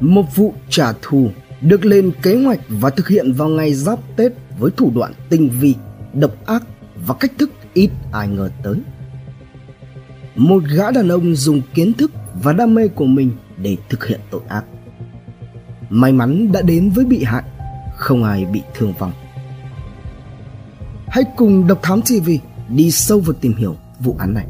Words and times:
Một 0.00 0.36
vụ 0.36 0.54
trả 0.68 0.92
thù 1.02 1.30
được 1.60 1.84
lên 1.84 2.12
kế 2.22 2.44
hoạch 2.44 2.60
và 2.68 2.90
thực 2.90 3.08
hiện 3.08 3.32
vào 3.32 3.48
ngày 3.48 3.74
giáp 3.74 3.98
Tết 4.16 4.32
với 4.58 4.70
thủ 4.76 4.92
đoạn 4.94 5.12
tinh 5.28 5.50
vi, 5.60 5.74
độc 6.12 6.46
ác 6.46 6.62
và 7.06 7.14
cách 7.20 7.32
thức 7.38 7.50
ít 7.74 7.90
ai 8.12 8.28
ngờ 8.28 8.50
tới. 8.62 8.76
Một 10.36 10.62
gã 10.76 10.90
đàn 10.90 11.08
ông 11.08 11.34
dùng 11.34 11.62
kiến 11.74 11.92
thức 11.92 12.10
và 12.42 12.52
đam 12.52 12.74
mê 12.74 12.88
của 12.88 13.06
mình 13.06 13.30
để 13.56 13.76
thực 13.88 14.06
hiện 14.06 14.20
tội 14.30 14.40
ác. 14.48 14.64
May 15.90 16.12
mắn 16.12 16.52
đã 16.52 16.62
đến 16.62 16.90
với 16.90 17.04
bị 17.04 17.24
hại, 17.24 17.42
không 17.96 18.24
ai 18.24 18.44
bị 18.44 18.62
thương 18.74 18.92
vong. 18.98 19.12
Hãy 21.06 21.24
cùng 21.36 21.66
Độc 21.66 21.78
Thám 21.82 22.00
TV 22.02 22.30
đi 22.68 22.90
sâu 22.90 23.20
vào 23.20 23.34
tìm 23.40 23.54
hiểu 23.54 23.76
vụ 24.00 24.16
án 24.18 24.34
này. 24.34 24.46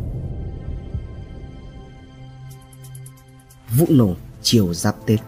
Vụ 3.79 3.87
nổ 3.91 4.15
chiều 4.43 4.75
giáp 4.75 4.95
Tết 5.07 5.21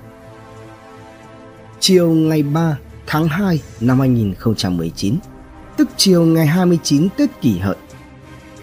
Chiều 1.80 2.11
ngày 2.11 2.43
3 2.43 2.79
tháng 3.07 3.29
2 3.29 3.61
năm 3.80 4.01
2019, 4.01 5.16
tức 5.77 5.89
chiều 5.97 6.25
ngày 6.25 6.47
29 6.47 7.09
Tết 7.16 7.30
kỷ 7.41 7.59
hợi, 7.59 7.77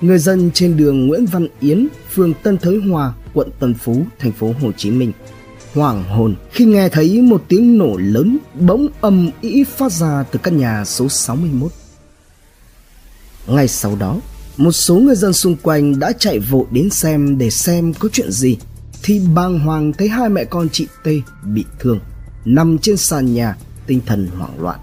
người 0.02 0.20
dân 0.20 0.52
trên 0.54 0.78
đường 0.78 1.08
Nguyễn 1.08 1.26
Văn 1.26 1.48
Yến, 1.60 1.88
phường 2.14 2.34
Tân 2.34 2.58
Thới 2.58 2.78
Hòa, 2.78 3.14
quận 3.34 3.50
Tân 3.60 3.74
Phú, 3.74 4.06
thành 4.20 4.32
phố 4.32 4.54
Hồ 4.62 4.72
Chí 4.72 4.92
Minh 4.92 5.12
hoảng 5.74 6.04
hồn 6.04 6.36
khi 6.52 6.66
nghe 6.66 6.90
thấy 6.90 7.22
một 7.22 7.44
tiếng 7.48 7.78
nổ 7.78 7.98
lớn 7.98 8.38
bỗng 8.60 8.88
âm 9.02 9.30
ĩ 9.42 9.64
phát 9.64 9.92
ra 9.92 10.24
từ 10.32 10.40
căn 10.44 10.58
nhà 10.58 10.86
số 10.86 11.10
61. 11.10 11.72
Ngay 13.48 13.68
sau 13.68 13.96
đó, 13.96 14.20
một 14.58 14.72
số 14.72 14.96
người 14.96 15.16
dân 15.16 15.34
xung 15.34 15.56
quanh 15.56 16.00
đã 16.00 16.12
chạy 16.20 16.40
vội 16.40 16.66
đến 16.72 16.90
xem 16.90 17.38
để 17.38 17.50
xem 17.50 17.94
có 17.94 18.10
chuyện 18.14 18.32
gì 18.32 18.58
thì 19.04 19.22
bàng 19.36 19.60
hoàng 19.60 19.94
thấy 19.94 20.08
hai 20.08 20.30
mẹ 20.30 20.44
con 20.46 20.70
chị 20.70 20.88
T 21.04 21.08
bị 21.44 21.66
thương 21.80 22.00
nằm 22.48 22.78
trên 22.78 22.98
sàn 22.98 23.34
nhà, 23.34 23.56
tinh 23.88 24.02
thần 24.06 24.28
hoảng 24.38 24.62
loạn. 24.62 24.80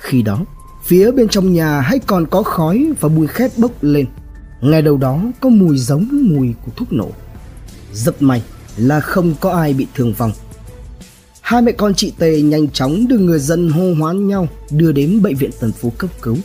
Khi 0.00 0.22
đó, 0.22 0.44
phía 0.84 1.10
bên 1.10 1.28
trong 1.28 1.52
nhà 1.52 1.80
hay 1.80 1.98
còn 1.98 2.26
có 2.26 2.42
khói 2.42 2.92
và 3.00 3.08
mùi 3.08 3.26
khét 3.26 3.58
bốc 3.58 3.70
lên. 3.80 4.06
Ngay 4.60 4.82
đầu 4.82 4.96
đó 4.96 5.22
có 5.40 5.48
mùi 5.48 5.78
giống 5.78 6.08
mùi 6.10 6.54
của 6.66 6.72
thuốc 6.76 6.92
nổ. 6.92 7.10
Rất 7.92 8.22
may 8.22 8.42
là 8.76 9.00
không 9.00 9.34
có 9.40 9.52
ai 9.52 9.74
bị 9.74 9.86
thương 9.94 10.12
vong. 10.12 10.32
Hai 11.40 11.62
mẹ 11.62 11.72
con 11.72 11.94
chị 11.94 12.12
tề 12.18 12.42
nhanh 12.42 12.70
chóng 12.70 13.08
được 13.08 13.18
người 13.18 13.38
dân 13.38 13.70
hô 13.70 13.94
hoán 13.94 14.28
nhau 14.28 14.48
đưa 14.70 14.92
đến 14.92 15.22
bệnh 15.22 15.36
viện 15.36 15.50
Tân 15.60 15.72
phú 15.72 15.92
cấp 15.98 16.10
cứu. 16.22 16.36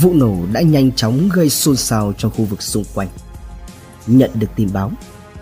Vụ 0.00 0.14
nổ 0.14 0.36
đã 0.52 0.60
nhanh 0.60 0.92
chóng 0.92 1.28
gây 1.32 1.50
xôn 1.50 1.76
xao 1.76 2.12
trong 2.18 2.30
khu 2.30 2.44
vực 2.44 2.62
xung 2.62 2.84
quanh. 2.94 3.08
Nhận 4.06 4.30
được 4.34 4.48
tin 4.56 4.68
báo 4.72 4.92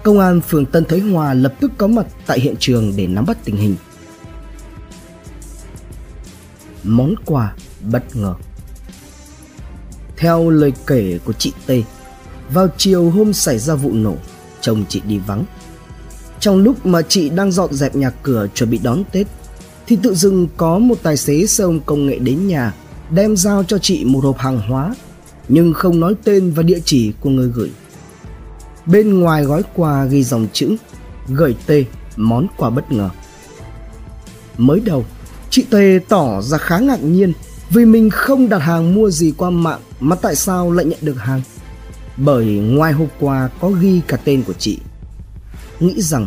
công 0.03 0.21
an 0.21 0.41
phường 0.41 0.67
tân 0.67 0.85
thới 0.85 1.01
hòa 1.01 1.35
lập 1.35 1.55
tức 1.61 1.71
có 1.79 1.87
mặt 1.87 2.07
tại 2.27 2.41
hiện 2.41 2.55
trường 2.59 2.93
để 2.97 3.07
nắm 3.07 3.25
bắt 3.27 3.39
tình 3.45 3.57
hình 3.57 3.77
món 6.85 7.15
quà 7.25 7.55
bất 7.81 8.17
ngờ 8.17 8.35
theo 10.21 10.51
lời 10.51 10.73
kể 10.87 11.19
của 11.25 11.33
chị 11.33 11.53
T, 11.67 11.71
vào 12.53 12.69
chiều 12.77 13.11
hôm 13.11 13.33
xảy 13.33 13.59
ra 13.59 13.75
vụ 13.75 13.93
nổ, 13.93 14.17
chồng 14.61 14.85
chị 14.89 15.03
đi 15.07 15.19
vắng. 15.19 15.45
Trong 16.41 16.57
lúc 16.57 16.87
mà 16.87 17.03
chị 17.03 17.31
đang 17.31 17.53
dọn 17.53 17.75
dẹp 17.75 17.97
nhà 17.97 18.11
cửa 18.23 18.47
chuẩn 18.55 18.71
bị 18.71 18.81
đón 18.83 19.03
Tết, 19.13 19.27
thì 19.87 19.97
tự 20.03 20.15
dưng 20.15 20.49
có 20.57 20.79
một 20.79 20.99
tài 21.03 21.17
xế 21.17 21.47
xe 21.47 21.65
ôm 21.65 21.81
công 21.87 22.07
nghệ 22.07 22.19
đến 22.19 22.49
nhà 22.49 22.75
đem 23.11 23.37
giao 23.37 23.65
cho 23.65 23.79
chị 23.79 24.05
một 24.05 24.21
hộp 24.25 24.39
hàng 24.39 24.61
hóa 24.69 24.95
nhưng 25.49 25.73
không 25.73 26.01
nói 26.01 26.15
tên 26.25 26.51
và 26.51 26.63
địa 26.63 26.81
chỉ 26.85 27.13
của 27.21 27.31
người 27.31 27.49
gửi. 27.49 27.71
Bên 28.87 29.21
ngoài 29.21 29.45
gói 29.45 29.63
quà 29.75 30.05
ghi 30.05 30.25
dòng 30.25 30.47
chữ 30.53 30.77
gửi 31.29 31.57
tê 31.67 31.85
món 32.17 32.47
quà 32.57 32.71
bất 32.71 32.93
ngờ. 32.93 33.11
Mới 34.59 34.81
đầu, 34.81 35.05
chị 35.51 35.65
Tê 35.71 36.01
tỏ 36.09 36.43
ra 36.43 36.59
khá 36.59 36.79
ngạc 36.79 37.03
nhiên 37.03 37.33
vì 37.71 37.85
mình 37.85 38.11
không 38.11 38.49
đặt 38.49 38.59
hàng 38.59 38.95
mua 38.95 39.11
gì 39.11 39.33
qua 39.37 39.51
mạng 39.51 39.81
mà 40.01 40.17
tại 40.17 40.37
sao 40.37 40.73
lại 40.73 40.85
nhận 40.85 40.99
được 41.03 41.19
hàng. 41.19 41.41
Bởi 42.17 42.47
ngoài 42.47 42.93
hộp 42.93 43.09
quà 43.21 43.49
có 43.61 43.71
ghi 43.71 44.01
cả 44.09 44.17
tên 44.17 44.43
của 44.43 44.53
chị. 44.53 44.79
Nghĩ 45.81 46.01
rằng 46.01 46.27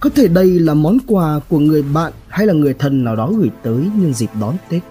có 0.00 0.10
thể 0.10 0.28
đây 0.28 0.46
là 0.46 0.74
món 0.74 0.98
quà 1.06 1.40
của 1.48 1.58
người 1.58 1.82
bạn 1.82 2.12
hay 2.28 2.46
là 2.46 2.52
người 2.52 2.74
thân 2.74 3.04
nào 3.04 3.16
đó 3.16 3.32
gửi 3.38 3.50
tới 3.62 3.90
nhân 3.94 4.14
dịp 4.14 4.30
đón 4.40 4.56
Tết. 4.68 4.82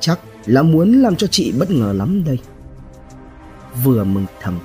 Chắc 0.00 0.18
là 0.46 0.62
muốn 0.62 1.02
làm 1.02 1.16
cho 1.16 1.26
chị 1.26 1.52
bất 1.52 1.70
ngờ 1.70 1.92
lắm 1.92 2.24
đây. 2.24 2.38
Vừa 3.84 4.04
mừng 4.04 4.26
thầm, 4.42 4.58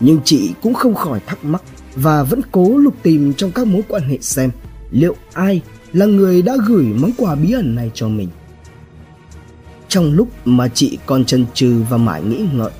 nhưng 0.00 0.20
chị 0.24 0.52
cũng 0.62 0.74
không 0.74 0.94
khỏi 0.94 1.20
thắc 1.26 1.44
mắc 1.44 1.62
và 1.94 2.22
vẫn 2.22 2.40
cố 2.52 2.78
lục 2.78 2.94
tìm 3.02 3.34
trong 3.34 3.52
các 3.52 3.66
mối 3.66 3.82
quan 3.88 4.02
hệ 4.02 4.18
xem 4.20 4.50
liệu 4.90 5.14
ai 5.32 5.62
là 5.92 6.06
người 6.06 6.42
đã 6.42 6.56
gửi 6.66 6.84
món 6.84 7.10
quà 7.16 7.34
bí 7.34 7.52
ẩn 7.52 7.74
này 7.74 7.90
cho 7.94 8.08
mình. 8.08 8.28
Trong 9.88 10.12
lúc 10.12 10.28
mà 10.44 10.68
chị 10.68 10.98
còn 11.06 11.24
chần 11.24 11.44
chừ 11.54 11.82
và 11.90 11.96
mãi 11.96 12.22
nghĩ 12.22 12.44
ngợi, 12.52 12.70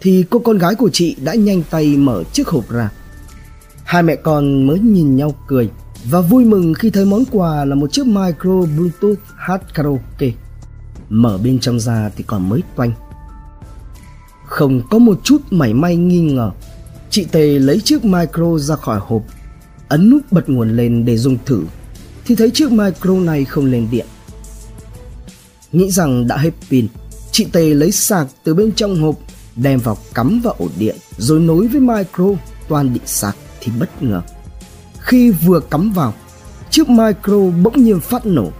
thì 0.00 0.24
cô 0.30 0.38
con 0.38 0.58
gái 0.58 0.74
của 0.74 0.90
chị 0.92 1.16
đã 1.24 1.34
nhanh 1.34 1.62
tay 1.70 1.96
mở 1.96 2.24
chiếc 2.32 2.48
hộp 2.48 2.70
ra. 2.70 2.90
Hai 3.84 4.02
mẹ 4.02 4.16
con 4.16 4.66
mới 4.66 4.78
nhìn 4.78 5.16
nhau 5.16 5.34
cười 5.46 5.70
và 6.04 6.20
vui 6.20 6.44
mừng 6.44 6.74
khi 6.74 6.90
thấy 6.90 7.04
món 7.04 7.24
quà 7.30 7.64
là 7.64 7.74
một 7.74 7.92
chiếc 7.92 8.06
micro 8.06 8.60
bluetooth 8.76 9.18
hát 9.36 9.74
karaoke. 9.74 10.30
Mở 11.08 11.38
bên 11.44 11.58
trong 11.58 11.80
ra 11.80 12.10
thì 12.16 12.24
còn 12.26 12.48
mới 12.48 12.62
toanh. 12.76 12.92
Không 14.52 14.82
có 14.90 14.98
một 14.98 15.20
chút 15.24 15.42
mảy 15.50 15.74
may 15.74 15.96
nghi 15.96 16.20
ngờ, 16.20 16.50
chị 17.10 17.24
Tề 17.24 17.58
lấy 17.58 17.80
chiếc 17.80 18.04
micro 18.04 18.58
ra 18.58 18.76
khỏi 18.76 19.00
hộp, 19.02 19.22
ấn 19.88 20.10
nút 20.10 20.22
bật 20.30 20.48
nguồn 20.48 20.76
lên 20.76 21.04
để 21.04 21.16
dùng 21.16 21.38
thử 21.46 21.62
thì 22.24 22.34
thấy 22.34 22.50
chiếc 22.50 22.72
micro 22.72 23.12
này 23.12 23.44
không 23.44 23.66
lên 23.66 23.88
điện. 23.90 24.06
Nghĩ 25.72 25.90
rằng 25.90 26.26
đã 26.26 26.36
hết 26.36 26.50
pin, 26.70 26.86
chị 27.30 27.44
Tề 27.52 27.74
lấy 27.74 27.92
sạc 27.92 28.26
từ 28.44 28.54
bên 28.54 28.72
trong 28.72 29.02
hộp 29.02 29.16
đem 29.56 29.78
vào 29.78 29.98
cắm 30.14 30.40
vào 30.44 30.54
ổ 30.58 30.68
điện 30.78 30.96
rồi 31.18 31.40
nối 31.40 31.68
với 31.68 31.80
micro 31.80 32.26
toàn 32.68 32.94
định 32.94 33.06
sạc 33.06 33.36
thì 33.60 33.72
bất 33.78 34.02
ngờ. 34.02 34.22
Khi 34.98 35.30
vừa 35.30 35.60
cắm 35.60 35.92
vào, 35.92 36.14
chiếc 36.70 36.88
micro 36.88 37.38
bỗng 37.62 37.84
nhiên 37.84 38.00
phát 38.00 38.26
nổ. 38.26 38.50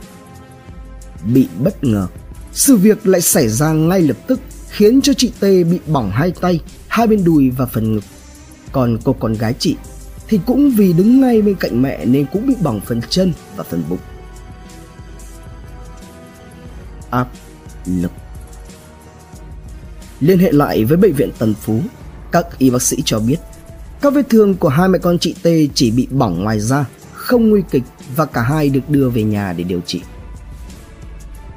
Bị 1.35 1.49
bất 1.59 1.85
ngờ, 1.85 2.07
sự 2.53 2.77
việc 2.77 3.07
lại 3.07 3.21
xảy 3.21 3.49
ra 3.49 3.73
ngay 3.73 4.01
lập 4.01 4.17
tức 4.27 4.41
khiến 4.73 5.01
cho 5.03 5.13
chị 5.13 5.33
T 5.41 5.43
bị 5.43 5.79
bỏng 5.87 6.11
hai 6.11 6.31
tay, 6.41 6.61
hai 6.89 7.07
bên 7.07 7.25
đùi 7.25 7.51
và 7.51 7.67
phần 7.67 7.95
ngực. 7.95 8.05
Còn 8.73 8.99
cô 9.05 9.13
con 9.13 9.35
gái 9.35 9.55
chị 9.59 9.77
thì 10.29 10.41
cũng 10.47 10.71
vì 10.71 10.93
đứng 10.93 11.21
ngay 11.21 11.43
bên 11.43 11.55
cạnh 11.55 11.83
mẹ 11.83 12.05
nên 12.05 12.27
cũng 12.33 12.47
bị 12.47 12.55
bỏng 12.63 12.81
phần 12.87 13.01
chân 13.11 13.33
và 13.57 13.65
phần 13.65 13.83
bụng. 13.89 13.99
Áp 17.11 17.29
lực 17.87 18.13
Liên 20.21 20.39
hệ 20.39 20.53
lại 20.53 20.85
với 20.85 20.97
bệnh 20.97 21.13
viện 21.13 21.31
Tần 21.39 21.55
Phú, 21.55 21.81
các 22.33 22.59
y 22.59 22.71
bác 22.71 22.83
sĩ 22.83 22.97
cho 23.05 23.19
biết 23.19 23.37
các 24.01 24.15
vết 24.15 24.29
thương 24.31 24.55
của 24.55 24.69
hai 24.69 24.89
mẹ 24.89 24.99
con 24.99 25.19
chị 25.19 25.35
T 25.43 25.47
chỉ 25.75 25.91
bị 25.91 26.07
bỏng 26.11 26.43
ngoài 26.43 26.61
da, 26.61 26.85
không 27.13 27.51
nguy 27.51 27.63
kịch 27.71 27.83
và 28.17 28.25
cả 28.27 28.43
hai 28.43 28.69
được 28.69 28.81
đưa 28.89 29.09
về 29.09 29.23
nhà 29.23 29.53
để 29.53 29.65
điều 29.65 29.81
trị. 29.87 30.03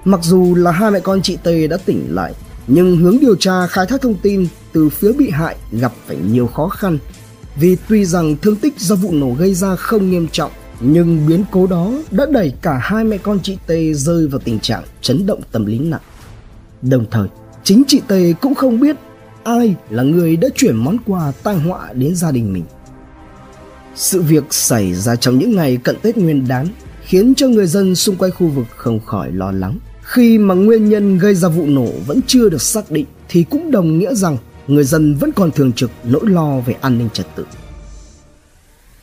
Mặc 0.05 0.19
dù 0.23 0.55
là 0.55 0.71
hai 0.71 0.91
mẹ 0.91 0.99
con 0.99 1.21
chị 1.21 1.37
T 1.43 1.47
đã 1.69 1.77
tỉnh 1.85 2.15
lại, 2.15 2.33
nhưng 2.67 2.97
hướng 2.97 3.17
điều 3.21 3.35
tra 3.35 3.67
khai 3.67 3.85
thác 3.85 4.01
thông 4.01 4.17
tin 4.21 4.47
từ 4.73 4.89
phía 4.89 5.11
bị 5.11 5.29
hại 5.29 5.55
gặp 5.71 5.93
phải 6.07 6.17
nhiều 6.31 6.47
khó 6.47 6.67
khăn 6.67 6.97
vì 7.55 7.77
tuy 7.89 8.05
rằng 8.05 8.35
thương 8.41 8.55
tích 8.55 8.79
do 8.79 8.95
vụ 8.95 9.11
nổ 9.11 9.31
gây 9.31 9.53
ra 9.53 9.75
không 9.75 10.09
nghiêm 10.09 10.27
trọng 10.31 10.51
nhưng 10.79 11.27
biến 11.27 11.43
cố 11.51 11.67
đó 11.67 11.91
đã 12.11 12.25
đẩy 12.31 12.53
cả 12.61 12.79
hai 12.81 13.03
mẹ 13.03 13.17
con 13.17 13.39
chị 13.43 13.57
T 13.67 13.71
rơi 13.95 14.27
vào 14.27 14.39
tình 14.43 14.59
trạng 14.59 14.83
chấn 15.01 15.25
động 15.25 15.41
tâm 15.51 15.65
lý 15.65 15.79
nặng. 15.79 16.01
Đồng 16.81 17.05
thời, 17.11 17.27
chính 17.63 17.83
chị 17.87 18.01
T 18.07 18.13
cũng 18.41 18.55
không 18.55 18.79
biết 18.79 18.95
ai 19.43 19.75
là 19.89 20.03
người 20.03 20.37
đã 20.37 20.47
chuyển 20.55 20.75
món 20.75 20.97
quà 21.05 21.31
tai 21.43 21.55
họa 21.55 21.93
đến 21.93 22.15
gia 22.15 22.31
đình 22.31 22.53
mình. 22.53 22.63
Sự 23.95 24.21
việc 24.21 24.43
xảy 24.49 24.93
ra 24.93 25.15
trong 25.15 25.39
những 25.39 25.55
ngày 25.55 25.77
cận 25.77 25.95
Tết 26.01 26.17
Nguyên 26.17 26.47
đán 26.47 26.67
khiến 27.01 27.35
cho 27.35 27.47
người 27.47 27.67
dân 27.67 27.95
xung 27.95 28.15
quanh 28.15 28.31
khu 28.31 28.47
vực 28.47 28.65
không 28.75 28.99
khỏi 28.99 29.31
lo 29.31 29.51
lắng. 29.51 29.79
Khi 30.15 30.37
mà 30.37 30.55
nguyên 30.55 30.89
nhân 30.89 31.17
gây 31.17 31.35
ra 31.35 31.49
vụ 31.49 31.65
nổ 31.65 31.87
vẫn 32.07 32.19
chưa 32.27 32.49
được 32.49 32.61
xác 32.61 32.91
định 32.91 33.05
thì 33.29 33.43
cũng 33.43 33.71
đồng 33.71 33.99
nghĩa 33.99 34.15
rằng 34.15 34.37
người 34.67 34.83
dân 34.83 35.15
vẫn 35.15 35.31
còn 35.31 35.51
thường 35.51 35.71
trực 35.73 35.91
nỗi 36.03 36.21
lo 36.23 36.59
về 36.59 36.75
an 36.81 36.97
ninh 36.97 37.09
trật 37.13 37.25
tự. 37.35 37.45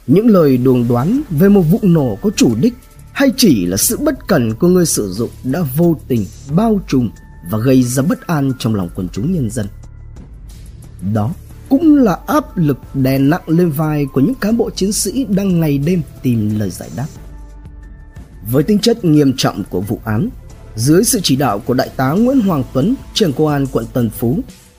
Những 0.06 0.26
lời 0.26 0.56
đồn 0.56 0.88
đoán 0.88 1.22
về 1.30 1.48
một 1.48 1.60
vụ 1.60 1.78
nổ 1.82 2.18
có 2.22 2.30
chủ 2.36 2.54
đích 2.60 2.74
hay 3.12 3.30
chỉ 3.36 3.66
là 3.66 3.76
sự 3.76 3.96
bất 3.96 4.28
cẩn 4.28 4.54
của 4.54 4.68
người 4.68 4.86
sử 4.86 5.12
dụng 5.12 5.30
đã 5.44 5.60
vô 5.76 5.96
tình 6.08 6.26
bao 6.56 6.80
trùm 6.88 7.10
và 7.50 7.58
gây 7.58 7.82
ra 7.82 8.02
bất 8.02 8.26
an 8.26 8.52
trong 8.58 8.74
lòng 8.74 8.88
quần 8.94 9.08
chúng 9.08 9.32
nhân 9.32 9.50
dân. 9.50 9.66
Đó 11.14 11.32
cũng 11.68 11.96
là 11.96 12.18
áp 12.26 12.56
lực 12.56 12.78
đè 12.94 13.18
nặng 13.18 13.42
lên 13.46 13.70
vai 13.70 14.06
của 14.12 14.20
những 14.20 14.34
cán 14.34 14.56
bộ 14.56 14.70
chiến 14.70 14.92
sĩ 14.92 15.24
đang 15.24 15.60
ngày 15.60 15.78
đêm 15.78 16.02
tìm 16.22 16.58
lời 16.58 16.70
giải 16.70 16.90
đáp. 16.96 17.06
Với 18.50 18.62
tính 18.62 18.78
chất 18.78 19.04
nghiêm 19.04 19.34
trọng 19.36 19.64
của 19.70 19.80
vụ 19.80 20.00
án, 20.04 20.28
dưới 20.76 21.04
sự 21.04 21.20
chỉ 21.22 21.36
đạo 21.36 21.58
của 21.58 21.74
Đại 21.74 21.88
tá 21.96 22.10
Nguyễn 22.10 22.40
Hoàng 22.40 22.64
Tuấn, 22.72 22.94
trưởng 23.14 23.32
công 23.32 23.48
an 23.48 23.66
quận 23.72 23.86
Tân 23.92 24.10
Phú, 24.10 24.38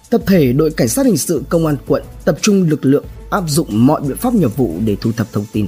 tập 0.09 0.21
thể 0.27 0.53
đội 0.53 0.71
cảnh 0.71 0.87
sát 0.87 1.05
hình 1.05 1.17
sự 1.17 1.43
công 1.49 1.65
an 1.65 1.75
quận 1.87 2.03
tập 2.25 2.37
trung 2.41 2.63
lực 2.69 2.85
lượng 2.85 3.05
áp 3.29 3.43
dụng 3.47 3.87
mọi 3.87 4.01
biện 4.01 4.17
pháp 4.17 4.33
nghiệp 4.33 4.57
vụ 4.57 4.75
để 4.85 4.97
thu 5.01 5.11
thập 5.11 5.31
thông 5.31 5.45
tin. 5.51 5.67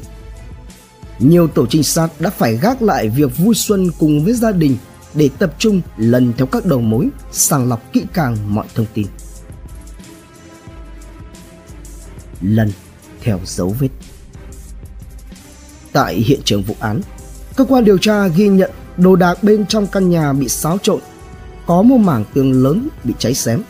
nhiều 1.20 1.48
tổ 1.48 1.66
trinh 1.66 1.84
sát 1.84 2.10
đã 2.20 2.30
phải 2.30 2.58
gác 2.58 2.82
lại 2.82 3.10
việc 3.10 3.38
vui 3.38 3.56
xuân 3.56 3.92
cùng 4.00 4.24
với 4.24 4.34
gia 4.34 4.52
đình 4.52 4.78
để 5.14 5.30
tập 5.40 5.56
trung 5.60 5.82
lần 5.98 6.34
theo 6.38 6.48
các 6.48 6.66
đầu 6.66 6.82
mối, 6.82 7.10
sàng 7.32 7.70
lọc 7.70 7.94
kỹ 7.94 8.04
càng 8.14 8.38
mọi 8.48 8.66
thông 8.76 8.86
tin. 8.94 9.08
Lần 12.42 12.72
theo 13.22 13.40
dấu 13.46 13.76
vết. 13.80 13.90
Tại 15.92 16.16
hiện 16.16 16.40
trường 16.46 16.64
vụ 16.64 16.76
án, 16.80 17.02
cơ 17.56 17.66
quan 17.66 17.86
điều 17.86 17.98
tra 17.98 18.28
ghi 18.28 18.48
nhận 18.48 18.72
đồ 18.98 19.16
đạc 19.16 19.44
bên 19.44 19.66
trong 19.66 19.88
căn 19.88 20.10
nhà 20.10 20.34
bị 20.34 20.50
xáo 20.50 20.78
trộn, 20.78 21.00
có 21.66 21.82
một 21.82 21.98
mảng 21.98 22.24
tường 22.34 22.64
lớn 22.64 22.88
bị 23.04 23.14
cháy 23.20 23.34
xém. 23.34 23.62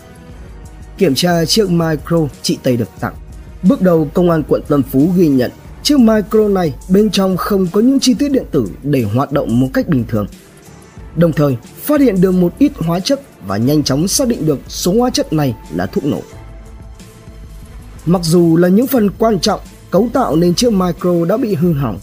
Kiểm 0.97 1.15
tra 1.15 1.45
chiếc 1.45 1.69
micro 1.69 2.17
chị 2.41 2.57
Tây 2.63 2.77
được 2.77 2.89
tặng, 2.99 3.13
bước 3.63 3.81
đầu 3.81 4.07
công 4.13 4.29
an 4.29 4.43
quận 4.47 4.61
Tân 4.67 4.83
Phú 4.83 5.11
ghi 5.17 5.27
nhận 5.27 5.51
chiếc 5.83 5.99
micro 5.99 6.47
này 6.47 6.73
bên 6.89 7.09
trong 7.09 7.37
không 7.37 7.67
có 7.71 7.81
những 7.81 7.99
chi 7.99 8.13
tiết 8.13 8.31
điện 8.31 8.45
tử 8.51 8.67
để 8.83 9.03
hoạt 9.03 9.31
động 9.31 9.59
một 9.59 9.67
cách 9.73 9.87
bình 9.87 10.05
thường. 10.07 10.27
Đồng 11.15 11.33
thời, 11.33 11.57
phát 11.83 12.01
hiện 12.01 12.21
được 12.21 12.31
một 12.31 12.53
ít 12.59 12.71
hóa 12.77 12.99
chất 12.99 13.21
và 13.47 13.57
nhanh 13.57 13.83
chóng 13.83 14.07
xác 14.07 14.27
định 14.27 14.45
được 14.45 14.59
số 14.67 14.93
hóa 14.99 15.09
chất 15.09 15.33
này 15.33 15.55
là 15.75 15.85
thuốc 15.85 16.05
nổ. 16.05 16.21
Mặc 18.05 18.21
dù 18.23 18.57
là 18.57 18.67
những 18.67 18.87
phần 18.87 19.09
quan 19.17 19.39
trọng 19.39 19.59
cấu 19.91 20.09
tạo 20.13 20.35
nên 20.35 20.55
chiếc 20.55 20.73
micro 20.73 21.25
đã 21.29 21.37
bị 21.37 21.55
hư 21.55 21.73
hỏng, 21.73 21.99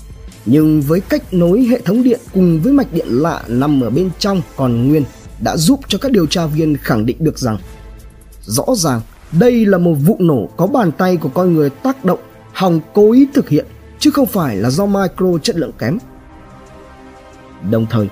nhưng 0.46 0.82
với 0.82 1.00
cách 1.00 1.34
nối 1.34 1.62
hệ 1.62 1.80
thống 1.80 2.02
điện 2.02 2.20
cùng 2.34 2.60
với 2.62 2.72
mạch 2.72 2.92
điện 2.92 3.06
lạ 3.08 3.42
nằm 3.48 3.80
ở 3.80 3.90
bên 3.90 4.10
trong 4.18 4.42
còn 4.56 4.88
nguyên 4.88 5.04
đã 5.40 5.56
giúp 5.56 5.80
cho 5.88 5.98
các 5.98 6.12
điều 6.12 6.26
tra 6.26 6.46
viên 6.46 6.76
khẳng 6.76 7.06
định 7.06 7.16
được 7.20 7.38
rằng 7.38 7.58
rõ 8.42 8.64
ràng 8.76 9.00
đây 9.32 9.66
là 9.66 9.78
một 9.78 9.94
vụ 9.94 10.16
nổ 10.18 10.48
có 10.56 10.66
bàn 10.66 10.92
tay 10.92 11.16
của 11.16 11.28
con 11.28 11.54
người 11.54 11.70
tác 11.70 12.04
động 12.04 12.18
hòng 12.52 12.80
cố 12.92 13.12
ý 13.12 13.26
thực 13.34 13.48
hiện 13.48 13.66
chứ 14.02 14.10
không 14.10 14.26
phải 14.26 14.56
là 14.56 14.70
do 14.70 14.86
micro 14.86 15.38
chất 15.42 15.56
lượng 15.56 15.72
kém. 15.78 15.98
Đồng 17.70 17.86
thời, 17.90 18.08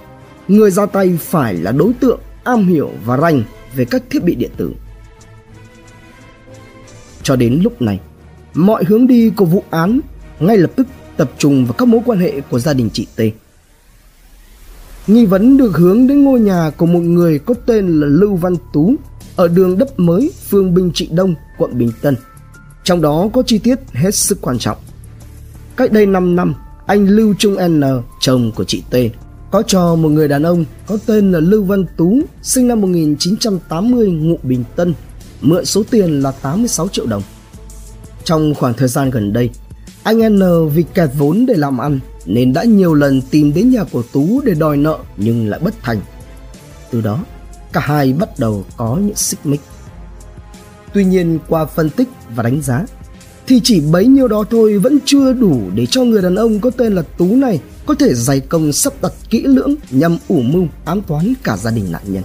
người 0.49 0.71
ra 0.71 0.87
tay 0.87 1.19
phải 1.21 1.55
là 1.55 1.73
đối 1.73 1.93
tượng 1.93 2.21
am 2.45 2.67
hiểu 2.67 2.91
và 3.05 3.17
rành 3.17 3.43
về 3.75 3.85
các 3.85 4.03
thiết 4.11 4.25
bị 4.25 4.35
điện 4.35 4.51
tử. 4.57 4.73
Cho 7.23 7.37
đến 7.37 7.61
lúc 7.63 7.83
này, 7.83 8.01
mọi 8.55 8.85
hướng 8.85 9.07
đi 9.07 9.31
của 9.31 9.45
vụ 9.45 9.65
án 9.71 10.01
ngay 10.41 10.57
lập 10.57 10.71
tức 10.77 10.87
tập 11.21 11.31
trung 11.39 11.67
vào 11.67 11.73
các 11.73 11.89
mối 11.89 12.01
quan 12.07 12.19
hệ 12.19 12.41
của 12.41 12.59
gia 12.59 12.73
đình 12.73 12.91
chị 12.93 13.07
T. 13.17 13.21
Nghi 15.07 15.27
vấn 15.27 15.57
được 15.57 15.77
hướng 15.77 16.07
đến 16.07 16.25
ngôi 16.25 16.41
nhà 16.41 16.71
của 16.77 16.87
một 16.87 17.01
người 17.01 17.39
có 17.39 17.55
tên 17.67 18.01
là 18.01 18.07
Lưu 18.07 18.37
Văn 18.37 18.55
Tú 18.73 18.95
ở 19.37 19.49
đường 19.49 19.79
Đấp 19.79 20.01
Mới, 20.01 20.33
phường 20.49 20.75
Bình 20.75 20.91
Trị 20.95 21.09
Đông, 21.13 21.35
quận 21.59 21.79
Bình 21.79 21.93
Tân. 22.03 22.17
Trong 22.85 23.01
đó 23.01 23.29
có 23.33 23.43
chi 23.43 23.59
tiết 23.59 23.79
hết 23.93 24.15
sức 24.15 24.39
quan 24.41 24.59
trọng. 24.59 24.77
Cách 25.77 25.93
đây 25.93 26.07
5 26.07 26.37
năm, 26.37 26.55
anh 26.87 27.09
Lưu 27.09 27.35
Trung 27.39 27.57
N, 27.69 27.83
chồng 28.21 28.53
của 28.57 28.65
chị 28.65 28.83
T, 28.91 28.95
có 29.51 29.63
cho 29.63 29.95
một 29.95 30.09
người 30.09 30.29
đàn 30.29 30.43
ông 30.43 30.65
có 30.87 30.99
tên 31.07 31.33
là 31.33 31.41
Lưu 31.41 31.65
Văn 31.65 31.85
Tú, 31.97 32.21
sinh 32.43 32.69
năm 32.69 32.81
1980 32.81 34.11
ngụ 34.11 34.39
Bình 34.43 34.65
Tân, 34.77 34.95
mượn 35.41 35.65
số 35.65 35.83
tiền 35.91 36.21
là 36.23 36.31
86 36.31 36.89
triệu 36.89 37.07
đồng. 37.07 37.23
Trong 38.25 38.55
khoảng 38.55 38.75
thời 38.75 38.89
gian 38.89 39.11
gần 39.11 39.33
đây, 39.33 39.51
anh 40.03 40.39
N 40.39 40.69
vì 40.75 40.85
kẹt 40.95 41.11
vốn 41.19 41.47
để 41.47 41.55
làm 41.55 41.79
ăn 41.79 42.01
nên 42.27 42.53
đã 42.53 42.65
nhiều 42.65 42.95
lần 42.95 43.23
tìm 43.31 43.55
đến 43.55 43.71
nhà 43.71 43.85
của 43.85 44.03
Tú 44.13 44.41
để 44.45 44.55
đòi 44.55 44.77
nợ 44.77 44.99
nhưng 45.17 45.49
lại 45.49 45.61
bất 45.61 45.75
thành. 45.83 46.01
Từ 46.91 47.01
đó, 47.01 47.25
cả 47.73 47.81
hai 47.81 48.13
bắt 48.13 48.29
đầu 48.39 48.65
có 48.77 48.99
những 49.03 49.17
xích 49.17 49.41
mích. 49.45 49.61
Tuy 50.95 51.05
nhiên 51.05 51.39
qua 51.49 51.65
phân 51.65 51.91
tích 51.91 52.09
và 52.35 52.43
đánh 52.43 52.63
giá 52.63 52.85
thì 53.47 53.61
chỉ 53.65 53.81
bấy 53.81 54.07
nhiêu 54.07 54.29
đó 54.29 54.45
thôi 54.51 54.79
vẫn 54.79 54.99
chưa 55.05 55.33
đủ 55.33 55.61
để 55.75 55.87
cho 55.87 56.05
người 56.05 56.23
đàn 56.23 56.35
ông 56.35 56.61
có 56.61 56.71
tên 56.71 56.95
là 56.95 57.03
Tú 57.03 57.37
này 57.37 57.61
có 57.87 57.95
thể 57.95 58.15
dày 58.15 58.41
công 58.41 58.73
sắp 58.73 58.93
đặt 59.03 59.13
kỹ 59.31 59.43
lưỡng 59.43 59.75
nhằm 59.91 60.19
ủ 60.29 60.41
mưu 60.41 60.67
ám 60.85 61.03
toán 61.03 61.33
cả 61.43 61.57
gia 61.57 61.71
đình 61.71 61.93
nạn 61.93 62.03
nhân. 62.07 62.23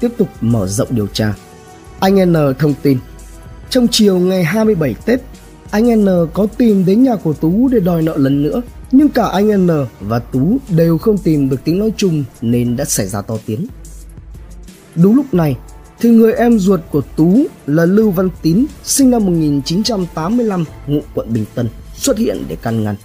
Tiếp 0.00 0.08
tục 0.18 0.28
mở 0.40 0.66
rộng 0.68 0.88
điều 0.90 1.06
tra, 1.06 1.34
anh 2.00 2.32
N 2.32 2.36
thông 2.58 2.74
tin 2.82 2.98
trong 3.70 3.86
chiều 3.90 4.18
ngày 4.18 4.44
27 4.44 4.94
Tết, 5.04 5.20
anh 5.74 6.04
N 6.04 6.08
có 6.32 6.46
tìm 6.58 6.84
đến 6.86 7.02
nhà 7.02 7.16
của 7.16 7.32
Tú 7.32 7.68
để 7.68 7.80
đòi 7.80 8.02
nợ 8.02 8.16
lần 8.16 8.42
nữa, 8.42 8.62
nhưng 8.92 9.08
cả 9.08 9.24
anh 9.24 9.66
N 9.66 9.70
và 10.00 10.18
Tú 10.18 10.58
đều 10.68 10.98
không 10.98 11.18
tìm 11.18 11.48
được 11.48 11.56
tiếng 11.64 11.78
nói 11.78 11.92
chung 11.96 12.24
nên 12.40 12.76
đã 12.76 12.84
xảy 12.84 13.06
ra 13.06 13.22
to 13.22 13.36
tiếng. 13.46 13.66
Đúng 14.94 15.16
lúc 15.16 15.34
này, 15.34 15.56
thì 16.00 16.10
người 16.10 16.32
em 16.32 16.58
ruột 16.58 16.80
của 16.90 17.02
Tú 17.16 17.44
là 17.66 17.84
Lưu 17.84 18.10
Văn 18.10 18.28
Tín, 18.42 18.66
sinh 18.84 19.10
năm 19.10 19.26
1985, 19.26 20.64
ngụ 20.86 21.00
quận 21.14 21.32
Bình 21.32 21.44
Tân, 21.54 21.68
xuất 21.96 22.18
hiện 22.18 22.44
để 22.48 22.56
can 22.56 22.84
ngăn. 22.84 22.96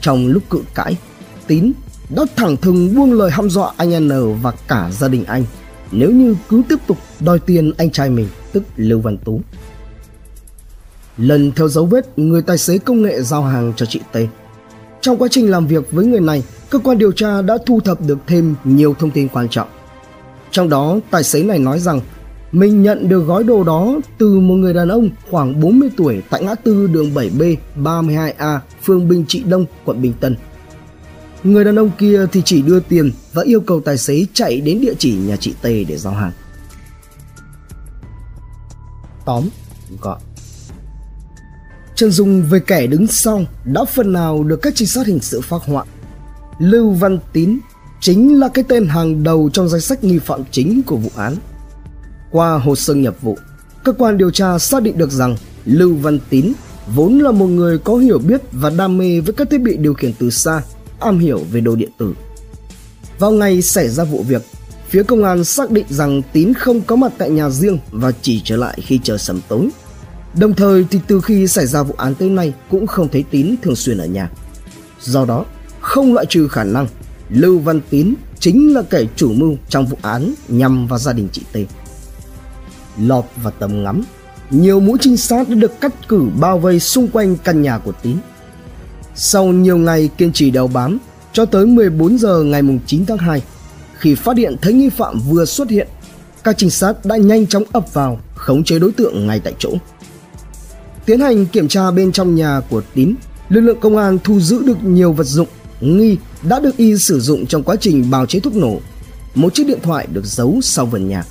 Trong 0.00 0.26
lúc 0.26 0.42
cự 0.50 0.62
cãi, 0.74 0.96
Tín 1.46 1.72
đã 2.14 2.22
thẳng 2.36 2.56
thừng 2.56 2.94
buông 2.94 3.12
lời 3.12 3.30
hăm 3.30 3.50
dọa 3.50 3.72
anh 3.76 4.08
N 4.08 4.40
và 4.42 4.52
cả 4.68 4.90
gia 5.00 5.08
đình 5.08 5.24
anh 5.24 5.44
nếu 5.92 6.10
như 6.10 6.36
cứ 6.48 6.62
tiếp 6.68 6.78
tục 6.86 6.98
đòi 7.20 7.38
tiền 7.38 7.72
anh 7.78 7.90
trai 7.90 8.10
mình, 8.10 8.28
tức 8.52 8.62
Lưu 8.76 9.00
Văn 9.00 9.18
Tú. 9.18 9.40
Lần 11.20 11.52
theo 11.52 11.68
dấu 11.68 11.86
vết 11.86 12.18
người 12.18 12.42
tài 12.42 12.58
xế 12.58 12.78
công 12.78 13.02
nghệ 13.02 13.22
giao 13.22 13.42
hàng 13.42 13.72
cho 13.76 13.86
chị 13.86 14.00
T. 14.12 14.16
Trong 15.00 15.16
quá 15.16 15.28
trình 15.30 15.50
làm 15.50 15.66
việc 15.66 15.92
với 15.92 16.06
người 16.06 16.20
này, 16.20 16.42
cơ 16.70 16.78
quan 16.78 16.98
điều 16.98 17.12
tra 17.12 17.42
đã 17.42 17.58
thu 17.66 17.80
thập 17.80 18.00
được 18.06 18.18
thêm 18.26 18.54
nhiều 18.64 18.94
thông 18.98 19.10
tin 19.10 19.28
quan 19.28 19.48
trọng. 19.48 19.68
Trong 20.50 20.68
đó, 20.68 20.98
tài 21.10 21.24
xế 21.24 21.42
này 21.42 21.58
nói 21.58 21.80
rằng 21.80 22.00
mình 22.52 22.82
nhận 22.82 23.08
được 23.08 23.20
gói 23.20 23.44
đồ 23.44 23.64
đó 23.64 23.98
từ 24.18 24.40
một 24.40 24.54
người 24.54 24.74
đàn 24.74 24.88
ông 24.88 25.10
khoảng 25.30 25.60
40 25.60 25.90
tuổi 25.96 26.22
tại 26.30 26.44
ngã 26.44 26.54
tư 26.54 26.86
đường 26.86 27.10
7B 27.14 27.56
32A, 27.76 28.58
phường 28.82 29.08
Bình 29.08 29.24
Trị 29.28 29.42
Đông, 29.42 29.66
quận 29.84 30.02
Bình 30.02 30.12
Tân. 30.20 30.36
Người 31.44 31.64
đàn 31.64 31.78
ông 31.78 31.90
kia 31.98 32.26
thì 32.32 32.42
chỉ 32.44 32.62
đưa 32.62 32.80
tiền 32.80 33.12
và 33.32 33.42
yêu 33.42 33.60
cầu 33.60 33.80
tài 33.80 33.98
xế 33.98 34.26
chạy 34.32 34.60
đến 34.60 34.80
địa 34.80 34.94
chỉ 34.98 35.14
nhà 35.14 35.36
chị 35.36 35.54
T 35.62 35.64
để 35.64 35.96
giao 35.96 36.14
hàng. 36.14 36.32
Tóm 39.24 39.48
gọn 40.00 40.18
Chân 42.00 42.10
dung 42.10 42.42
về 42.42 42.60
kẻ 42.60 42.86
đứng 42.86 43.06
sau 43.06 43.44
đã 43.64 43.84
phần 43.84 44.12
nào 44.12 44.44
được 44.44 44.62
các 44.62 44.72
trinh 44.76 44.88
sát 44.88 45.06
hình 45.06 45.20
sự 45.20 45.40
phát 45.40 45.62
họa. 45.62 45.84
Lưu 46.58 46.90
Văn 46.90 47.18
Tín 47.32 47.58
chính 48.00 48.40
là 48.40 48.48
cái 48.48 48.64
tên 48.68 48.86
hàng 48.86 49.22
đầu 49.22 49.50
trong 49.52 49.68
danh 49.68 49.80
sách 49.80 50.04
nghi 50.04 50.18
phạm 50.18 50.42
chính 50.50 50.82
của 50.86 50.96
vụ 50.96 51.10
án. 51.16 51.36
Qua 52.30 52.58
hồ 52.58 52.76
sơ 52.76 52.94
nghiệp 52.94 53.14
vụ, 53.22 53.38
cơ 53.84 53.92
quan 53.92 54.18
điều 54.18 54.30
tra 54.30 54.58
xác 54.58 54.82
định 54.82 54.98
được 54.98 55.10
rằng 55.10 55.36
Lưu 55.64 55.94
Văn 55.94 56.18
Tín 56.30 56.52
vốn 56.94 57.18
là 57.18 57.30
một 57.30 57.46
người 57.46 57.78
có 57.78 57.96
hiểu 57.96 58.18
biết 58.18 58.40
và 58.52 58.70
đam 58.70 58.98
mê 58.98 59.20
với 59.20 59.32
các 59.32 59.50
thiết 59.50 59.58
bị 59.58 59.76
điều 59.76 59.94
khiển 59.94 60.12
từ 60.18 60.30
xa, 60.30 60.62
am 61.00 61.18
hiểu 61.18 61.40
về 61.52 61.60
đồ 61.60 61.76
điện 61.76 61.90
tử. 61.98 62.14
Vào 63.18 63.30
ngày 63.30 63.62
xảy 63.62 63.88
ra 63.88 64.04
vụ 64.04 64.24
việc, 64.28 64.42
phía 64.88 65.02
công 65.02 65.24
an 65.24 65.44
xác 65.44 65.70
định 65.70 65.86
rằng 65.88 66.22
Tín 66.32 66.54
không 66.54 66.80
có 66.80 66.96
mặt 66.96 67.12
tại 67.18 67.30
nhà 67.30 67.50
riêng 67.50 67.78
và 67.90 68.12
chỉ 68.22 68.40
trở 68.44 68.56
lại 68.56 68.78
khi 68.82 69.00
trời 69.02 69.18
sầm 69.18 69.40
tối. 69.48 69.68
Đồng 70.34 70.54
thời 70.54 70.86
thì 70.90 71.00
từ 71.06 71.20
khi 71.20 71.46
xảy 71.46 71.66
ra 71.66 71.82
vụ 71.82 71.94
án 71.98 72.14
tới 72.14 72.30
nay 72.30 72.54
cũng 72.70 72.86
không 72.86 73.08
thấy 73.08 73.24
Tín 73.30 73.54
thường 73.62 73.76
xuyên 73.76 73.98
ở 73.98 74.06
nhà. 74.06 74.30
Do 75.00 75.24
đó, 75.24 75.44
không 75.80 76.14
loại 76.14 76.26
trừ 76.26 76.48
khả 76.48 76.64
năng 76.64 76.86
Lưu 77.30 77.58
Văn 77.58 77.80
Tín 77.90 78.14
chính 78.38 78.74
là 78.74 78.82
kẻ 78.82 79.04
chủ 79.16 79.32
mưu 79.32 79.56
trong 79.68 79.86
vụ 79.86 79.98
án 80.02 80.34
nhằm 80.48 80.86
vào 80.86 80.98
gia 80.98 81.12
đình 81.12 81.28
chị 81.32 81.42
T. 81.52 81.56
Lọt 83.00 83.24
vào 83.42 83.52
tầm 83.58 83.84
ngắm, 83.84 84.02
nhiều 84.50 84.80
mũi 84.80 84.98
trinh 85.00 85.16
sát 85.16 85.48
đã 85.48 85.54
được 85.54 85.80
cắt 85.80 86.08
cử 86.08 86.22
bao 86.40 86.58
vây 86.58 86.80
xung 86.80 87.08
quanh 87.08 87.36
căn 87.36 87.62
nhà 87.62 87.78
của 87.78 87.92
Tín. 88.02 88.16
Sau 89.14 89.46
nhiều 89.46 89.76
ngày 89.76 90.10
kiên 90.18 90.32
trì 90.32 90.50
đeo 90.50 90.66
bám, 90.66 90.98
cho 91.32 91.44
tới 91.44 91.66
14 91.66 92.18
giờ 92.18 92.42
ngày 92.42 92.62
9 92.86 93.06
tháng 93.06 93.18
2, 93.18 93.42
khi 93.98 94.14
phát 94.14 94.36
hiện 94.36 94.56
thấy 94.62 94.72
nghi 94.72 94.88
phạm 94.88 95.20
vừa 95.20 95.44
xuất 95.44 95.70
hiện, 95.70 95.88
các 96.44 96.58
trinh 96.58 96.70
sát 96.70 97.04
đã 97.04 97.16
nhanh 97.16 97.46
chóng 97.46 97.64
ập 97.72 97.94
vào 97.94 98.20
khống 98.34 98.64
chế 98.64 98.78
đối 98.78 98.92
tượng 98.92 99.26
ngay 99.26 99.40
tại 99.40 99.54
chỗ. 99.58 99.70
Tiến 101.10 101.20
hành 101.20 101.46
kiểm 101.46 101.68
tra 101.68 101.90
bên 101.90 102.12
trong 102.12 102.34
nhà 102.34 102.60
của 102.70 102.82
Tín, 102.94 103.14
lực 103.48 103.60
lượng 103.60 103.80
công 103.80 103.96
an 103.96 104.18
thu 104.24 104.40
giữ 104.40 104.62
được 104.62 104.84
nhiều 104.84 105.12
vật 105.12 105.24
dụng 105.24 105.48
nghi 105.80 106.16
đã 106.42 106.60
được 106.60 106.76
y 106.76 106.98
sử 106.98 107.20
dụng 107.20 107.46
trong 107.46 107.62
quá 107.62 107.76
trình 107.80 108.10
bào 108.10 108.26
chế 108.26 108.40
thuốc 108.40 108.56
nổ. 108.56 108.80
Một 109.34 109.54
chiếc 109.54 109.66
điện 109.66 109.78
thoại 109.82 110.06
được 110.12 110.24
giấu 110.24 110.58
sau 110.62 110.86
vườn 110.86 111.08
nhà. 111.08 111.24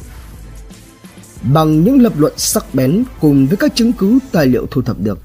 Bằng 1.53 1.83
những 1.83 2.01
lập 2.01 2.13
luận 2.17 2.33
sắc 2.37 2.65
bén 2.73 3.03
cùng 3.21 3.47
với 3.47 3.57
các 3.57 3.75
chứng 3.75 3.93
cứ 3.93 4.19
tài 4.31 4.45
liệu 4.45 4.65
thu 4.71 4.81
thập 4.81 4.99
được, 4.99 5.19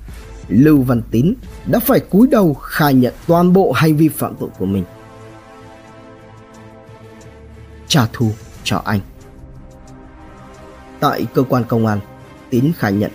Lưu 0.49 0.83
Văn 0.83 1.03
Tín 1.11 1.35
đã 1.67 1.79
phải 1.79 2.01
cúi 2.01 2.27
đầu 2.27 2.55
khai 2.55 2.95
nhận 2.95 3.15
toàn 3.27 3.53
bộ 3.53 3.73
hành 3.73 3.97
vi 3.97 4.09
phạm 4.09 4.35
tội 4.41 4.49
của 4.59 4.67
mình. 4.67 4.85
Trả 7.89 8.07
thù 8.13 8.31
cho 8.65 8.83
anh. 8.85 9.01
Tại 11.01 11.27
cơ 11.35 11.43
quan 11.43 11.65
công 11.69 11.87
an, 11.87 12.01
Tín 12.51 12.73
khai 12.79 12.93
nhận 12.93 13.11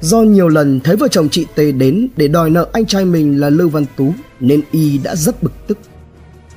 Do 0.00 0.22
nhiều 0.22 0.48
lần 0.48 0.80
thấy 0.80 0.96
vợ 0.96 1.08
chồng 1.08 1.28
chị 1.28 1.46
Tê 1.54 1.72
đến 1.72 2.08
để 2.16 2.28
đòi 2.28 2.50
nợ 2.50 2.68
anh 2.72 2.86
trai 2.86 3.04
mình 3.04 3.40
là 3.40 3.50
Lưu 3.50 3.68
Văn 3.68 3.84
Tú 3.96 4.12
nên 4.40 4.60
y 4.70 4.98
đã 4.98 5.16
rất 5.16 5.42
bực 5.42 5.52
tức. 5.66 5.78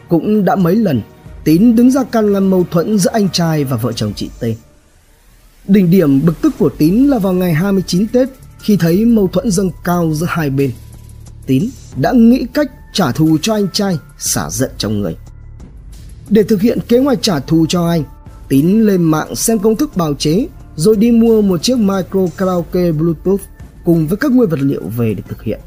Cũng 0.09 0.45
đã 0.45 0.55
mấy 0.55 0.75
lần 0.75 1.01
Tín 1.43 1.75
đứng 1.75 1.91
ra 1.91 2.03
can 2.03 2.33
ngăn 2.33 2.50
mâu 2.50 2.65
thuẫn 2.71 3.00
giữa 3.00 3.12
anh 3.13 3.29
trai 3.29 3.63
và 3.63 3.77
vợ 3.77 3.93
chồng 3.93 4.13
chị 4.15 4.29
Tê 4.39 4.55
Đỉnh 5.67 5.91
điểm 5.91 6.25
bực 6.25 6.41
tức 6.41 6.53
của 6.59 6.69
Tín 6.69 7.07
là 7.07 7.19
vào 7.19 7.33
ngày 7.33 7.53
29 7.53 8.07
Tết 8.07 8.29
khi 8.59 8.77
thấy 8.77 9.05
mâu 9.05 9.27
thuẫn 9.27 9.51
dâng 9.51 9.71
cao 9.83 10.13
giữa 10.13 10.25
hai 10.29 10.50
bên. 10.50 10.71
Tín 11.45 11.69
đã 11.95 12.12
nghĩ 12.12 12.45
cách 12.53 12.71
trả 12.93 13.12
thù 13.12 13.38
cho 13.41 13.53
anh 13.53 13.67
trai 13.73 13.97
xả 14.19 14.50
giận 14.50 14.71
trong 14.77 15.01
người. 15.01 15.15
Để 16.29 16.43
thực 16.43 16.62
hiện 16.62 16.79
kế 16.88 16.97
hoạch 16.97 17.21
trả 17.21 17.39
thù 17.39 17.65
cho 17.69 17.88
anh, 17.88 18.03
Tín 18.47 18.81
lên 18.81 19.03
mạng 19.03 19.35
xem 19.35 19.59
công 19.59 19.75
thức 19.75 19.97
bào 19.97 20.13
chế 20.13 20.47
rồi 20.75 20.95
đi 20.95 21.11
mua 21.11 21.41
một 21.41 21.63
chiếc 21.63 21.77
micro 21.77 22.27
karaoke 22.37 22.91
Bluetooth 22.91 23.41
cùng 23.85 24.07
với 24.07 24.17
các 24.17 24.31
nguyên 24.31 24.49
vật 24.49 24.59
liệu 24.61 24.81
về 24.97 25.13
để 25.13 25.23
thực 25.29 25.43
hiện. 25.43 25.59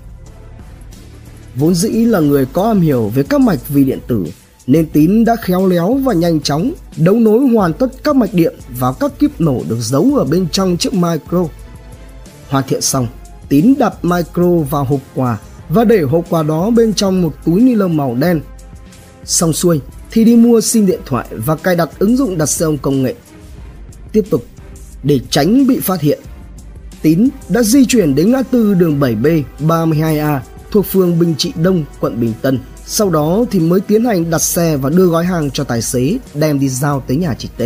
Vốn 1.54 1.74
dĩ 1.74 1.88
là 1.88 2.20
người 2.20 2.46
có 2.52 2.62
am 2.62 2.80
hiểu 2.80 3.08
về 3.14 3.22
các 3.22 3.40
mạch 3.40 3.68
vi 3.68 3.84
điện 3.84 3.98
tử 4.06 4.24
nên 4.66 4.86
Tín 4.86 5.24
đã 5.24 5.36
khéo 5.36 5.66
léo 5.66 5.94
và 5.94 6.12
nhanh 6.12 6.40
chóng 6.40 6.72
đấu 6.96 7.14
nối 7.14 7.48
hoàn 7.48 7.72
tất 7.72 7.86
các 8.04 8.16
mạch 8.16 8.34
điện 8.34 8.54
vào 8.78 8.92
các 8.92 9.18
kíp 9.18 9.40
nổ 9.40 9.62
được 9.68 9.78
giấu 9.80 10.14
ở 10.16 10.24
bên 10.24 10.46
trong 10.52 10.76
chiếc 10.76 10.94
micro. 10.94 11.44
Hoàn 12.48 12.64
thiện 12.68 12.80
xong, 12.80 13.06
Tín 13.48 13.74
đặt 13.78 14.04
micro 14.04 14.50
vào 14.70 14.84
hộp 14.84 15.00
quà 15.14 15.38
và 15.68 15.84
để 15.84 16.02
hộp 16.02 16.24
quà 16.30 16.42
đó 16.42 16.70
bên 16.70 16.94
trong 16.94 17.22
một 17.22 17.34
túi 17.44 17.60
ni 17.60 17.74
lông 17.74 17.96
màu 17.96 18.14
đen. 18.14 18.40
Xong 19.24 19.52
xuôi 19.52 19.80
thì 20.10 20.24
đi 20.24 20.36
mua 20.36 20.60
sim 20.60 20.86
điện 20.86 21.00
thoại 21.06 21.26
và 21.30 21.56
cài 21.56 21.76
đặt 21.76 21.90
ứng 21.98 22.16
dụng 22.16 22.38
đặt 22.38 22.46
xe 22.46 22.64
ôm 22.66 22.78
công 22.78 23.02
nghệ. 23.02 23.14
Tiếp 24.12 24.24
tục, 24.30 24.44
để 25.02 25.20
tránh 25.30 25.66
bị 25.66 25.80
phát 25.80 26.00
hiện, 26.00 26.20
Tín 27.02 27.28
đã 27.48 27.62
di 27.62 27.86
chuyển 27.86 28.14
đến 28.14 28.32
ngã 28.32 28.42
tư 28.42 28.74
đường 28.74 29.00
7B 29.00 29.42
32A 29.60 30.38
thuộc 30.70 30.86
phường 30.86 31.18
Bình 31.18 31.34
Trị 31.38 31.52
Đông, 31.62 31.84
quận 32.00 32.20
Bình 32.20 32.32
Tân. 32.42 32.58
Sau 32.86 33.10
đó 33.10 33.44
thì 33.50 33.60
mới 33.60 33.80
tiến 33.80 34.04
hành 34.04 34.30
đặt 34.30 34.42
xe 34.42 34.76
và 34.76 34.90
đưa 34.90 35.06
gói 35.06 35.24
hàng 35.24 35.50
cho 35.50 35.64
tài 35.64 35.82
xế 35.82 36.18
đem 36.34 36.60
đi 36.60 36.68
giao 36.68 37.00
tới 37.06 37.16
nhà 37.16 37.34
chị 37.38 37.48
T. 37.56 37.62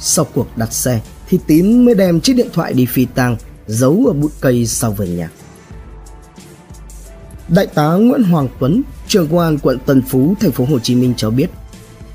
Sau 0.00 0.26
cuộc 0.34 0.56
đặt 0.56 0.72
xe 0.72 1.00
thì 1.28 1.38
Tín 1.46 1.84
mới 1.84 1.94
đem 1.94 2.20
chiếc 2.20 2.32
điện 2.32 2.48
thoại 2.52 2.72
đi 2.72 2.86
phi 2.86 3.06
tang 3.14 3.36
giấu 3.66 4.04
ở 4.06 4.12
bụi 4.12 4.30
cây 4.40 4.66
sau 4.66 4.92
vườn 4.92 5.16
nhà. 5.16 5.30
Đại 7.48 7.66
tá 7.66 7.92
Nguyễn 7.92 8.22
Hoàng 8.22 8.48
Tuấn, 8.60 8.82
trưởng 9.08 9.28
công 9.28 9.38
an 9.38 9.58
quận 9.58 9.78
Tân 9.86 10.02
Phú, 10.02 10.34
thành 10.40 10.52
phố 10.52 10.64
Hồ 10.64 10.78
Chí 10.78 10.94
Minh 10.94 11.14
cho 11.16 11.30
biết, 11.30 11.50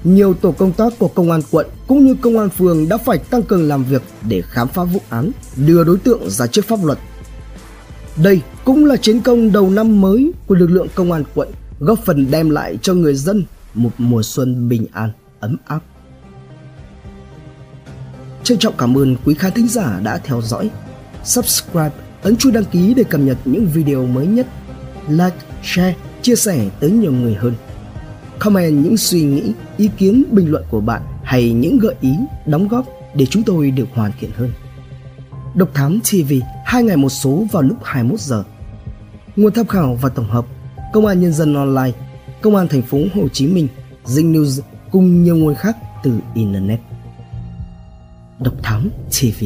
nhiều 0.03 0.33
tổ 0.33 0.51
công 0.51 0.73
tác 0.73 0.93
của 0.99 1.07
công 1.07 1.31
an 1.31 1.41
quận 1.51 1.67
cũng 1.87 2.05
như 2.05 2.15
công 2.21 2.39
an 2.39 2.49
phường 2.49 2.89
đã 2.89 2.97
phải 2.97 3.17
tăng 3.17 3.43
cường 3.43 3.67
làm 3.67 3.83
việc 3.83 4.01
để 4.29 4.41
khám 4.41 4.67
phá 4.67 4.83
vụ 4.83 5.01
án, 5.09 5.31
đưa 5.55 5.83
đối 5.83 5.97
tượng 5.97 6.29
ra 6.29 6.47
trước 6.47 6.65
pháp 6.65 6.79
luật. 6.83 6.99
Đây 8.23 8.41
cũng 8.65 8.85
là 8.85 8.97
chiến 8.97 9.21
công 9.21 9.51
đầu 9.51 9.69
năm 9.69 10.01
mới 10.01 10.31
của 10.47 10.55
lực 10.55 10.67
lượng 10.67 10.87
công 10.95 11.11
an 11.11 11.23
quận, 11.35 11.49
góp 11.79 11.99
phần 12.05 12.31
đem 12.31 12.49
lại 12.49 12.77
cho 12.81 12.93
người 12.93 13.15
dân 13.15 13.43
một 13.73 13.91
mùa 13.97 14.23
xuân 14.23 14.69
bình 14.69 14.85
an, 14.91 15.11
ấm 15.39 15.57
áp. 15.65 15.79
Trân 18.43 18.57
trọng 18.57 18.73
cảm 18.77 18.97
ơn 18.97 19.15
quý 19.25 19.33
khán 19.33 19.51
thính 19.51 19.67
giả 19.67 19.99
đã 20.03 20.17
theo 20.17 20.41
dõi. 20.41 20.69
Subscribe, 21.23 21.91
ấn 22.21 22.35
chuông 22.35 22.53
đăng 22.53 22.65
ký 22.65 22.93
để 22.93 23.03
cập 23.03 23.21
nhật 23.21 23.37
những 23.45 23.67
video 23.73 24.05
mới 24.05 24.27
nhất. 24.27 24.47
Like, 25.09 25.35
share, 25.63 25.95
chia 26.21 26.35
sẻ 26.35 26.69
tới 26.79 26.91
nhiều 26.91 27.11
người 27.11 27.33
hơn. 27.33 27.53
Comment 28.39 28.85
những 28.85 28.97
suy 28.97 29.23
nghĩ, 29.23 29.53
ý 29.81 29.89
kiến, 29.97 30.23
bình 30.31 30.51
luận 30.51 30.63
của 30.69 30.81
bạn 30.81 31.01
hay 31.23 31.53
những 31.53 31.79
gợi 31.79 31.95
ý, 32.01 32.15
đóng 32.45 32.67
góp 32.67 32.85
để 33.15 33.25
chúng 33.25 33.43
tôi 33.43 33.71
được 33.71 33.87
hoàn 33.93 34.11
thiện 34.19 34.31
hơn. 34.35 34.51
Độc 35.55 35.69
Thám 35.73 35.99
TV, 35.99 36.33
hai 36.65 36.83
ngày 36.83 36.97
một 36.97 37.09
số 37.09 37.45
vào 37.51 37.61
lúc 37.61 37.77
21 37.83 38.19
giờ. 38.19 38.43
Nguồn 39.35 39.53
tham 39.53 39.65
khảo 39.65 39.97
và 40.01 40.09
tổng 40.09 40.29
hợp: 40.29 40.45
Công 40.93 41.05
an 41.05 41.21
Nhân 41.21 41.33
dân 41.33 41.55
Online, 41.55 41.97
Công 42.41 42.55
an 42.55 42.67
thành 42.67 42.81
phố 42.81 42.97
Hồ 43.15 43.27
Chí 43.27 43.47
Minh, 43.47 43.67
Zing 44.05 44.31
News 44.31 44.61
cùng 44.91 45.23
nhiều 45.23 45.35
nguồn 45.35 45.55
khác 45.55 45.77
từ 46.03 46.19
Internet. 46.33 46.79
Độc 48.39 48.53
Thám 48.63 48.89
TV 49.09 49.45